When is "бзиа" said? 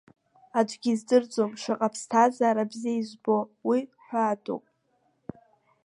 2.71-2.99